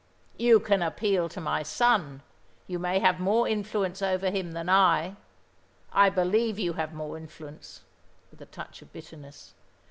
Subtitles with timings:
[0.39, 2.23] "You can appeal to my son.
[2.65, 5.15] You may have more influence over him than I.
[5.93, 7.81] I believe you have more influence,"
[8.31, 9.53] with a touch of bitterness.